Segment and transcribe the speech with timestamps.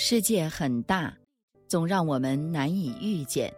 [0.00, 1.12] 世界很大，
[1.66, 3.50] 总让我们难以遇见；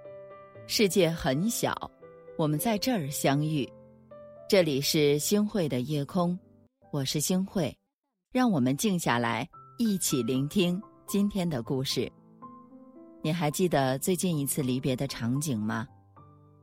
[0.66, 1.74] 世界很小，
[2.38, 3.71] 我们在这儿相遇。
[4.48, 6.37] 这里是星汇的夜空，
[6.90, 7.76] 我是星汇，
[8.32, 9.46] 让我们静下来，
[9.76, 12.10] 一起聆听今天的故事。
[13.22, 15.86] 你还记得最近一次离别的场景吗？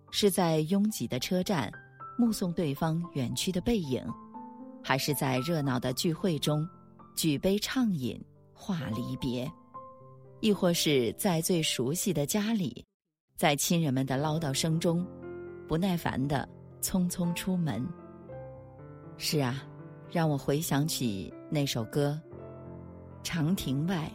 [0.10, 1.72] 是在拥挤的车站，
[2.18, 4.04] 目送对方远去的背影，
[4.84, 6.68] 还是在热闹的聚会中，
[7.16, 8.20] 举杯畅饮，
[8.56, 9.48] 话离别？
[10.40, 12.86] 亦或是在最熟悉的家里，
[13.36, 15.06] 在亲人们的唠叨声中，
[15.68, 16.48] 不耐烦的
[16.82, 17.86] 匆匆出门。
[19.18, 19.64] 是啊，
[20.12, 22.20] 让我回想起那首歌
[23.24, 24.12] ：“长亭外，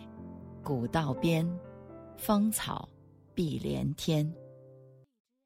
[0.62, 1.44] 古道边，
[2.16, 2.88] 芳草
[3.34, 4.32] 碧连天。”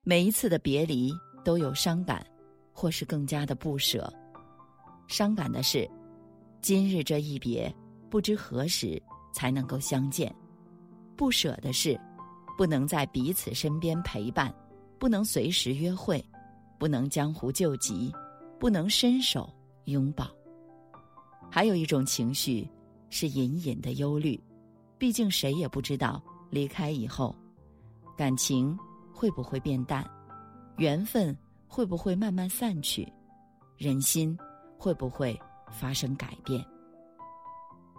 [0.04, 1.10] 每一次的别离
[1.42, 2.24] 都有伤感，
[2.72, 4.12] 或是更加的不舍。
[5.08, 5.88] 伤感的是，
[6.60, 7.74] 今日这一别，
[8.10, 10.32] 不知何时才能够相见。
[11.16, 11.98] 不舍的是，
[12.56, 14.54] 不能在彼此身边陪伴，
[14.98, 16.24] 不能随时约会，
[16.78, 18.12] 不能江湖救急，
[18.58, 19.52] 不能伸手
[19.86, 20.28] 拥抱。
[21.50, 22.68] 还有一种情绪
[23.08, 24.38] 是隐隐的忧虑，
[24.98, 27.34] 毕竟谁也不知道离开以后，
[28.16, 28.78] 感情
[29.12, 30.08] 会不会变淡，
[30.76, 33.10] 缘分会不会慢慢散去，
[33.78, 34.36] 人心
[34.78, 35.38] 会不会
[35.70, 36.64] 发生改变。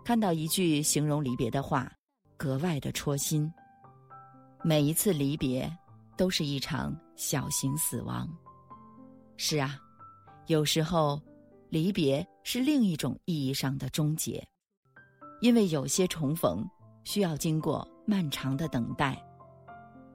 [0.05, 1.91] 看到一句形容离别的话。
[2.37, 3.51] 格外的戳心。
[4.63, 5.71] 每一次离别，
[6.15, 8.29] 都是一场小型死亡。
[9.35, 9.77] 是啊，
[10.47, 11.21] 有时候，
[11.69, 14.43] 离别是另一种意义上的终结，
[15.41, 16.67] 因为有些重逢
[17.03, 19.21] 需要经过漫长的等待，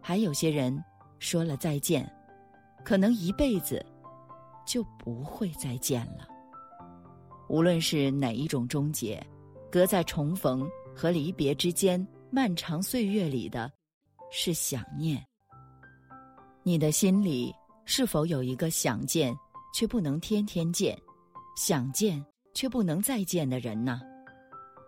[0.00, 0.82] 还有些人
[1.18, 2.10] 说了再见，
[2.84, 3.84] 可能一辈子
[4.66, 6.26] 就不会再见了。
[7.48, 9.24] 无论是哪一种终结，
[9.70, 10.68] 隔在重逢。
[10.94, 13.70] 和离别之间，漫长岁月里的，
[14.30, 15.24] 是想念。
[16.62, 17.52] 你的心里
[17.84, 19.34] 是否有一个想见
[19.74, 20.96] 却不能天天见，
[21.56, 22.24] 想见
[22.54, 24.00] 却不能再见的人呢？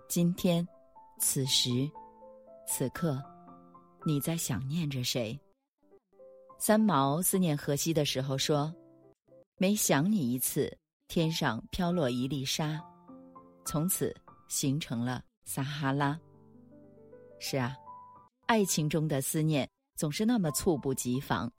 [0.09, 0.67] 今天，
[1.19, 1.91] 此时，
[2.69, 3.21] 此刻，
[4.05, 5.39] 你在想念着谁？
[6.59, 8.73] 三毛思念荷西的时候说
[9.59, 10.75] ：“每想你一次，
[11.09, 12.81] 天上飘落一粒沙，
[13.67, 14.15] 从此
[14.49, 16.19] 形成了。”撒哈拉。
[17.39, 17.77] 是啊，
[18.47, 21.53] 爱情中的思念总是那么猝不及防，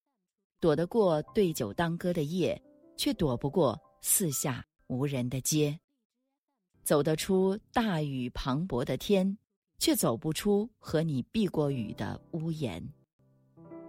[0.59, 2.59] 躲得过对酒当歌的夜，
[2.97, 5.77] 却躲不过四下无人的街；
[6.83, 9.37] 走得出大雨磅礴的天，
[9.77, 12.83] 却走不出和你避过雨的屋檐。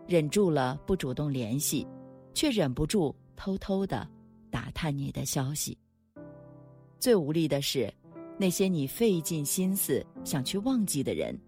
[0.06, 1.86] 忍住了不主动联系，
[2.34, 4.06] 却忍不住偷偷的
[4.50, 5.76] 打探你的消息。
[7.00, 7.92] 最无力的是。
[8.38, 11.38] 那些你费尽心思想去忘记的人，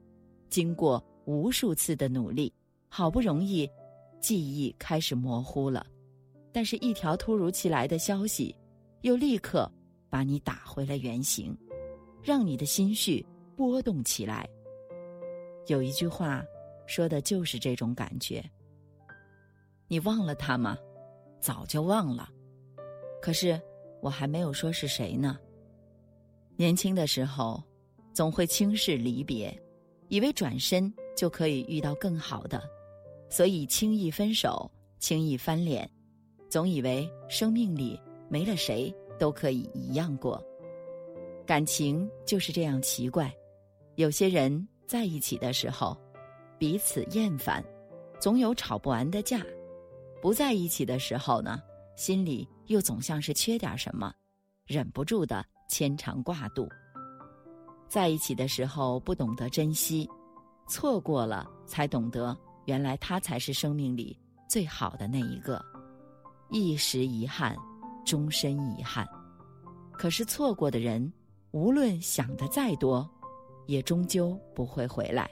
[0.49, 2.53] 经过无数次的努力，
[2.89, 3.69] 好不容易，
[4.21, 5.87] 记忆开始模糊了，
[6.53, 8.57] 但是，一条突如其来的消息，
[9.03, 9.71] 又立刻
[10.09, 11.57] 把你打回了原形，
[12.23, 14.49] 让你的心绪波动起来。
[15.67, 16.43] 有一句话，
[16.87, 18.43] 说的就是这种感觉。
[19.87, 20.79] 你忘了他吗？
[21.39, 22.29] 早就忘了，
[23.21, 23.61] 可是
[24.01, 25.39] 我还没有说是谁呢。
[26.59, 27.63] 年轻的时候，
[28.13, 29.57] 总会轻视离别，
[30.09, 32.61] 以为转身就可以遇到更好的，
[33.31, 35.89] 所以轻易分手，轻易翻脸，
[36.51, 37.97] 总以为生命里
[38.29, 40.45] 没了谁都可以一样过。
[41.47, 43.33] 感情就是这样奇怪，
[43.95, 45.97] 有些人在一起的时候，
[46.59, 47.65] 彼此厌烦，
[48.19, 49.39] 总有吵不完的架；
[50.21, 51.63] 不在一起的时候呢，
[51.95, 54.13] 心里又总像是缺点什么，
[54.67, 55.47] 忍不住的。
[55.69, 56.69] 牵肠挂肚，
[57.89, 60.09] 在一起的时候不懂得珍惜，
[60.67, 64.19] 错过了才懂得，原来他才是生命里
[64.49, 65.63] 最好的那一个。
[66.51, 67.55] 一时遗憾，
[68.05, 69.07] 终身遗憾。
[69.93, 71.13] 可是错过的人，
[71.51, 73.09] 无论想的再多，
[73.67, 75.31] 也终究不会回来。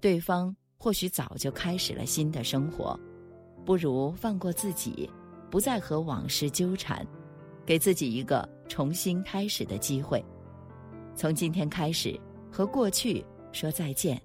[0.00, 2.98] 对方或许早就开始了新的生活，
[3.64, 5.08] 不如放过自己，
[5.50, 7.06] 不再和往事纠缠。
[7.64, 10.24] 给自己一个重新开始的机会，
[11.14, 12.18] 从今天开始
[12.50, 14.20] 和过去说再见。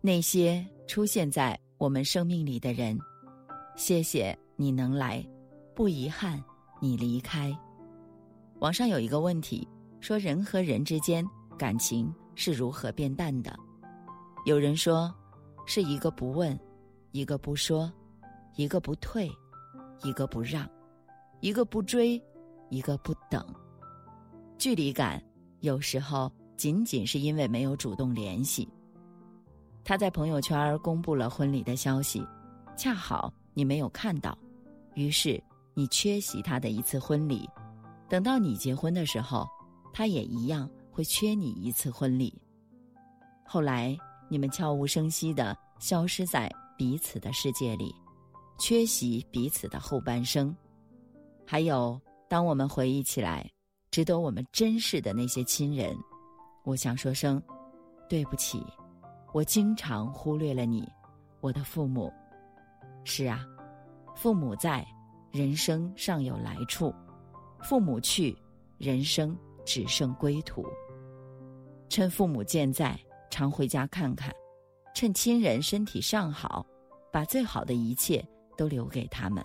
[0.00, 2.98] 那些出现在我们生命里的人，
[3.76, 5.24] 谢谢你能来，
[5.74, 6.42] 不遗憾
[6.80, 7.56] 你离开。
[8.60, 9.66] 网上有一个问题，
[10.00, 11.24] 说人和人之间
[11.58, 13.54] 感情是如何变淡的？
[14.46, 15.12] 有人说，
[15.66, 16.58] 是一个不问，
[17.10, 17.92] 一个不说，
[18.56, 19.30] 一个不退，
[20.02, 20.68] 一个不让，
[21.40, 22.20] 一个不追。
[22.70, 23.44] 一个不等，
[24.58, 25.22] 距离感
[25.60, 28.68] 有时候仅仅是因为没有主动联系，
[29.84, 32.26] 他在朋友圈公布了婚礼的消息，
[32.76, 34.36] 恰好你没有看到，
[34.94, 35.42] 于是
[35.74, 37.48] 你缺席他的一次婚礼。
[38.08, 39.46] 等到你结婚的时候，
[39.92, 42.34] 他也一样会缺你一次婚礼。
[43.44, 43.96] 后来
[44.28, 47.94] 你们悄无声息的消失在彼此的世界里，
[48.58, 50.54] 缺席彼此的后半生。
[51.46, 53.50] 还有，当我们回忆起来，
[53.90, 55.96] 值得我们珍视的那些亲人，
[56.64, 57.42] 我想说声
[58.08, 58.62] 对不起。
[59.32, 60.86] 我经常忽略了你，
[61.40, 62.12] 我的父母。
[63.04, 63.46] 是啊，
[64.14, 64.86] 父母在，
[65.32, 66.90] 人生尚有来处；
[67.62, 68.36] 父母去，
[68.76, 70.64] 人生只剩归途。
[71.88, 72.98] 趁父母健在，
[73.30, 74.30] 常回家看看；
[74.94, 76.66] 趁亲人身体尚好，
[77.10, 78.22] 把最好的一切
[78.56, 79.42] 都留给他们。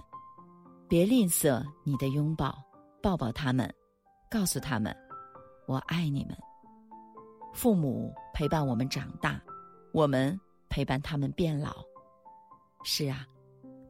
[0.89, 2.57] 别吝啬你的拥抱，
[3.03, 3.69] 抱抱他们，
[4.31, 4.95] 告诉他们
[5.67, 6.37] ：“我爱你们。”
[7.53, 9.39] 父母陪伴我们长大。
[9.91, 10.39] 我们
[10.69, 11.83] 陪伴他们变老，
[12.83, 13.27] 是啊，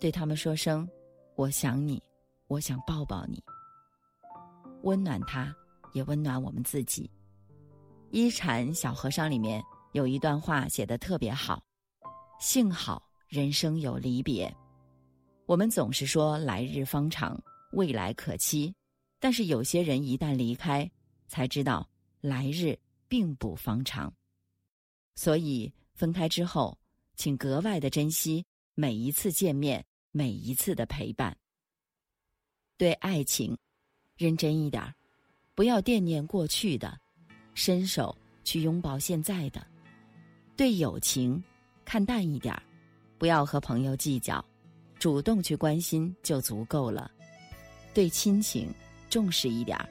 [0.01, 0.85] 对他们说声
[1.37, 2.01] “我想你，
[2.47, 3.41] 我想抱抱你”，
[4.83, 5.55] 温暖他，
[5.93, 7.09] 也温暖我们自己。
[8.09, 9.63] 一禅小和尚里面
[9.93, 11.63] 有一段话写的特别好
[12.41, 14.53] ：“幸好人生有离别。”
[15.45, 18.75] 我们总是说来日方长，未来可期，
[19.23, 20.91] 但是有些人一旦离开，
[21.29, 21.89] 才知道
[22.19, 22.77] 来日
[23.07, 24.13] 并不方长。
[25.15, 25.71] 所以。
[25.93, 26.75] 分开之后，
[27.15, 28.43] 请格外的珍惜
[28.73, 31.37] 每一次见面，每一次的陪伴。
[32.77, 33.55] 对爱情，
[34.17, 34.91] 认真一点儿，
[35.53, 36.99] 不要惦念过去的，
[37.53, 39.65] 伸手去拥抱现在的。
[40.57, 41.41] 对友情，
[41.85, 42.63] 看淡一点儿，
[43.19, 44.43] 不要和朋友计较，
[44.97, 47.11] 主动去关心就足够了。
[47.93, 48.73] 对亲情，
[49.13, 49.87] 重视一点儿，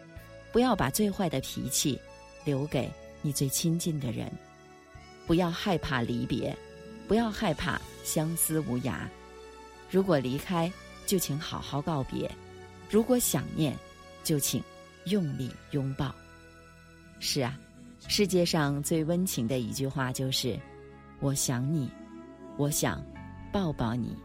[0.50, 1.96] 不要把最坏的脾气
[2.44, 2.90] 留给
[3.20, 4.28] 你最亲近的人。
[5.28, 6.52] 不要害怕离别，
[7.06, 8.94] 不要害怕相思无涯。
[9.88, 10.68] 如果离开，
[11.06, 12.28] 就请好好告别；
[12.90, 13.78] 如果想念，
[14.24, 14.60] 就请
[15.04, 16.12] 用力拥抱。
[17.20, 17.56] 是啊，
[18.08, 20.58] 世界上最温情的一句话就是
[21.22, 21.88] “我想你，
[22.56, 23.00] 我想
[23.52, 24.16] 抱抱你”。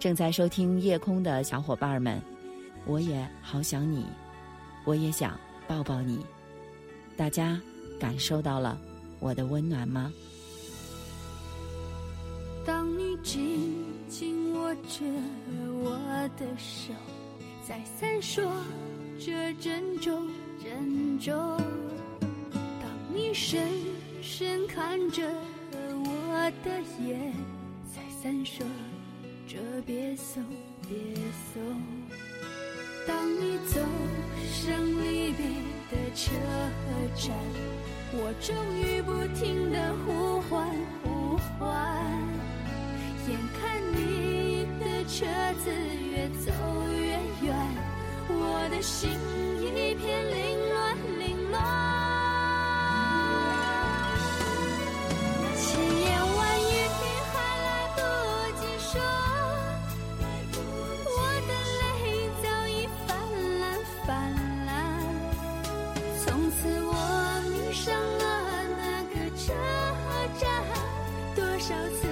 [0.00, 2.20] 正在收听夜空的小伙伴们，
[2.86, 4.06] 我也好想你，
[4.84, 6.24] 我也想抱抱你。
[7.16, 7.60] 大家
[8.00, 8.78] 感受到了。
[9.20, 10.12] 我的温暖吗？
[12.66, 13.72] 当你紧
[14.08, 15.04] 紧握着
[15.80, 16.92] 我的手，
[17.64, 18.42] 在闪烁
[19.24, 20.28] 着珍重
[20.60, 21.34] 珍重。
[22.50, 23.68] 当你深
[24.20, 25.22] 深看着
[25.68, 27.32] 我的眼，
[27.94, 28.64] 在闪烁
[29.46, 29.56] 着
[29.86, 30.42] 别送
[30.88, 31.14] 别
[31.54, 31.62] 送。
[33.42, 33.80] 你走
[34.52, 34.72] 上
[35.02, 35.44] 离别
[35.90, 36.30] 的车
[37.16, 37.34] 站。
[38.14, 40.68] 我终于不停的呼唤
[41.02, 41.68] 呼唤，
[43.28, 45.26] 眼看你的车
[45.64, 46.52] 子越走
[46.92, 47.56] 越远，
[48.28, 49.10] 我的心
[71.62, 72.11] 少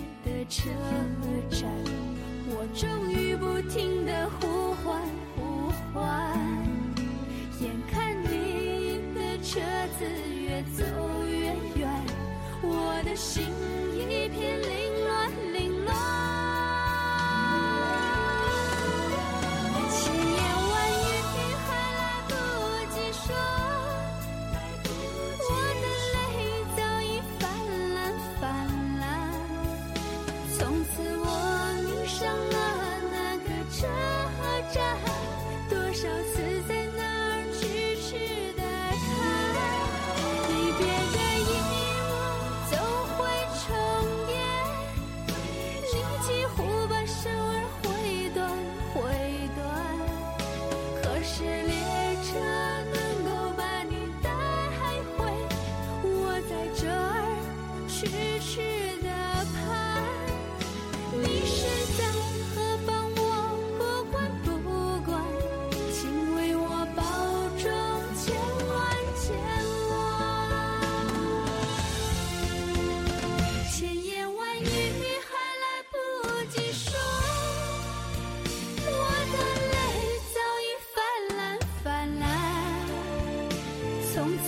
[0.51, 0.69] 车
[1.49, 1.61] 站。
[2.53, 5.01] 我终于不停的呼唤
[5.37, 6.37] 呼唤，
[7.61, 9.61] 眼看你的车
[9.97, 10.05] 子
[10.35, 10.83] 越走
[11.25, 11.89] 越远，
[12.61, 13.45] 我的心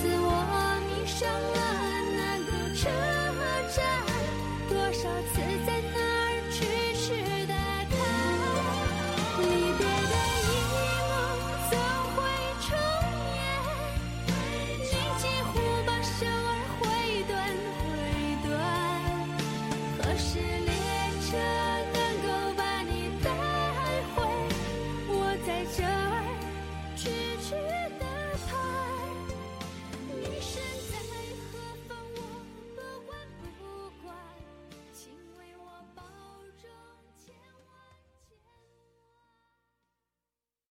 [0.02, 0.23] 从